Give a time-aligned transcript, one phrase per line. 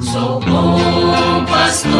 [0.00, 1.92] Sou bom pastor,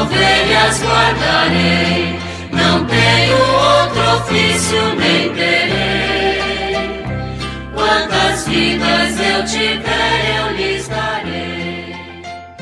[0.00, 2.18] ovelhas guardarei,
[2.50, 6.38] não tenho outro ofício nem terei.
[7.74, 11.94] Quantas vidas eu tiver, eu lhes darei.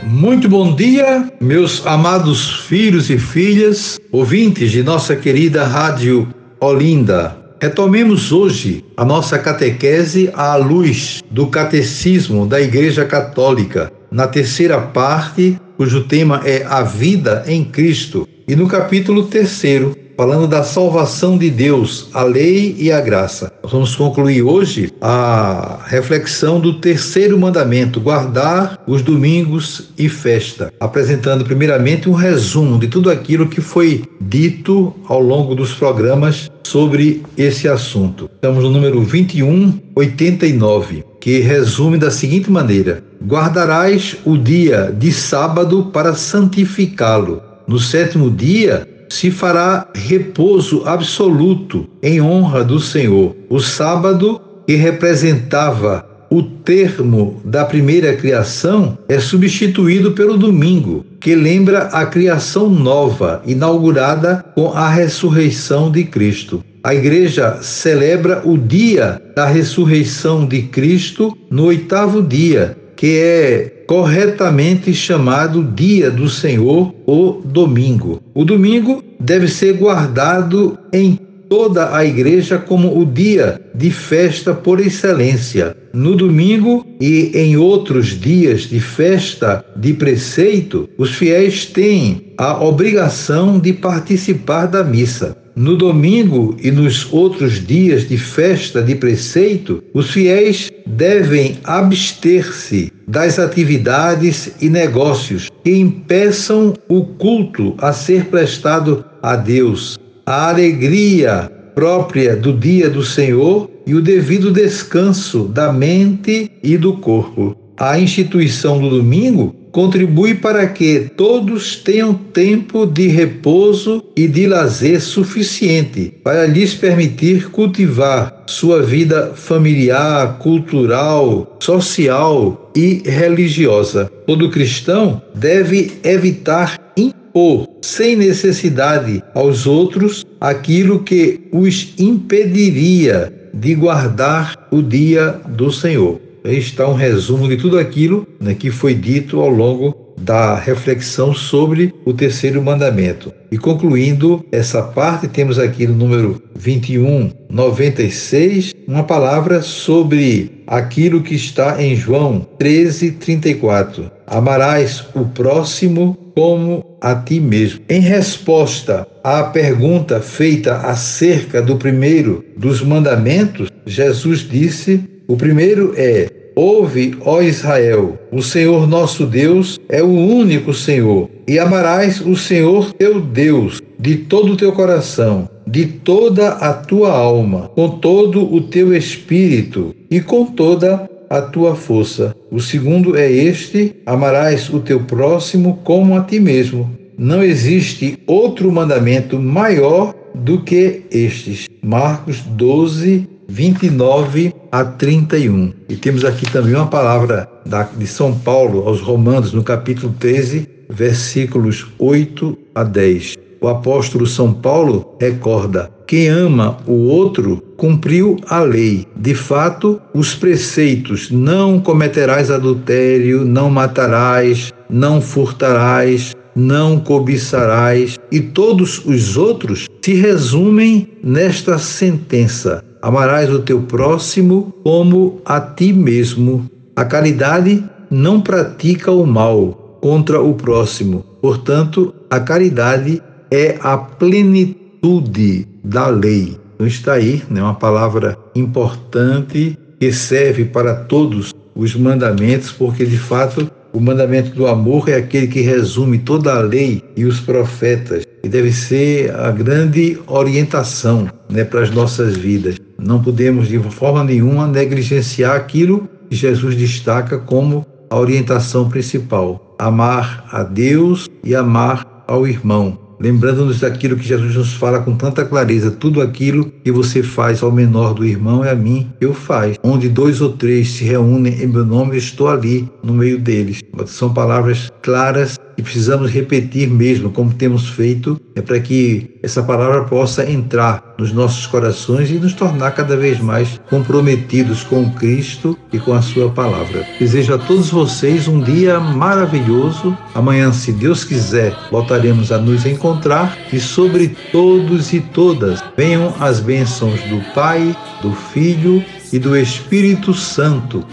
[0.02, 6.29] Muito bom dia, meus amados filhos e filhas, ouvintes de nossa querida Rádio
[6.61, 7.47] Olinda.
[7.61, 15.60] Retomemos hoje a nossa catequese à luz do Catecismo da Igreja Católica, na terceira parte,
[15.76, 21.51] cujo tema é a vida em Cristo, e no capítulo terceiro, falando da salvação de
[21.51, 23.52] Deus, a lei e a graça.
[23.62, 31.45] Nós vamos concluir hoje a reflexão do terceiro mandamento, guardar os domingos e festa, apresentando
[31.45, 37.69] primeiramente um resumo de tudo aquilo que foi dito ao longo dos programas sobre esse
[37.69, 38.30] assunto.
[38.34, 46.14] Estamos no número 2189, que resume da seguinte maneira: Guardarás o dia de sábado para
[46.14, 47.42] santificá-lo.
[47.69, 53.35] No sétimo dia se fará repouso absoluto em honra do Senhor.
[53.49, 61.83] O sábado, que representava o termo da primeira criação, é substituído pelo domingo, que lembra
[61.93, 66.65] a criação nova, inaugurada com a ressurreição de Cristo.
[66.83, 74.92] A igreja celebra o dia da ressurreição de Cristo no oitavo dia, que é corretamente
[74.94, 78.20] chamado Dia do Senhor ou Domingo.
[78.34, 84.80] O domingo deve ser guardado em toda a igreja como o dia de festa por
[84.80, 85.77] excelência.
[85.92, 93.58] No domingo e em outros dias de festa de preceito, os fiéis têm a obrigação
[93.58, 95.36] de participar da missa.
[95.57, 103.39] No domingo e nos outros dias de festa de preceito, os fiéis devem abster-se das
[103.39, 112.37] atividades e negócios que impeçam o culto a ser prestado a Deus, a alegria própria
[112.37, 117.56] do dia do Senhor e o devido descanso da mente e do corpo.
[117.78, 125.03] A instituição do domingo contribui para que todos tenham tempo de repouso e de lazer
[125.03, 134.10] suficiente para lhes permitir cultivar sua vida familiar, cultural, social e religiosa.
[134.26, 144.54] Todo cristão deve evitar impor sem necessidade aos outros aquilo que os impediria de guardar
[144.70, 146.25] o dia do Senhor.
[146.53, 151.93] Está um resumo de tudo aquilo né, que foi dito ao longo da reflexão sobre
[152.05, 153.33] o terceiro mandamento.
[153.51, 161.34] E concluindo essa parte, temos aqui no número 21, 96, uma palavra sobre aquilo que
[161.34, 164.11] está em João 13, 34.
[164.27, 167.81] Amarás o próximo como a ti mesmo.
[167.89, 176.31] Em resposta à pergunta feita acerca do primeiro dos mandamentos, Jesus disse: o primeiro é
[176.59, 182.94] Ouve, ó Israel, o Senhor nosso Deus é o único Senhor, e amarás o Senhor
[182.94, 188.62] teu Deus de todo o teu coração, de toda a tua alma, com todo o
[188.62, 192.34] teu espírito e com toda a tua força.
[192.50, 196.91] O segundo é este: amarás o teu próximo como a ti mesmo.
[197.19, 201.66] Não existe outro mandamento maior do que estes.
[201.82, 205.73] Marcos 12, 29 a 31.
[205.89, 210.69] E temos aqui também uma palavra da, de São Paulo aos Romanos, no capítulo 13,
[210.89, 213.34] versículos 8 a 10.
[213.61, 219.07] O apóstolo São Paulo recorda: quem ama o outro cumpriu a lei.
[219.17, 229.05] De fato, os preceitos: não cometerás adultério, não matarás, não furtarás, não cobiçarás, e todos
[229.05, 236.69] os outros se resumem nesta sentença: amarás o teu próximo como a ti mesmo.
[236.97, 241.25] A caridade não pratica o mal contra o próximo.
[241.41, 246.59] Portanto, a caridade é a plenitude da lei.
[246.75, 253.19] Então está aí né, uma palavra importante que serve para todos os mandamentos, porque de
[253.19, 258.25] fato o mandamento do amor é aquele que resume toda a lei e os profetas
[258.42, 262.76] e deve ser a grande orientação né, para as nossas vidas.
[262.98, 270.46] Não podemos de forma nenhuma negligenciar aquilo que Jesus destaca como a orientação principal: amar
[270.50, 272.98] a Deus e amar ao irmão.
[273.19, 277.72] lembrando-nos daquilo que Jesus nos fala com tanta clareza: tudo aquilo que você faz ao
[277.72, 279.78] menor do irmão é a mim, eu faço.
[279.82, 283.81] Onde dois ou três se reúnem em meu nome, estou ali no meio deles.
[284.06, 290.05] São palavras claras e precisamos repetir mesmo, como temos feito, é para que essa palavra
[290.05, 295.99] possa entrar nos nossos corações e nos tornar cada vez mais comprometidos com Cristo e
[295.99, 297.06] com a Sua palavra.
[297.19, 300.17] Desejo a todos vocês um dia maravilhoso.
[300.34, 306.61] Amanhã, se Deus quiser, voltaremos a nos encontrar e sobre todos e todas venham as
[306.61, 311.05] bênçãos do Pai, do Filho e do Espírito Santo.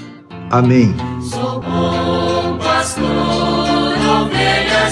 [0.50, 0.96] Amém.
[1.30, 3.33] Sou bom pastor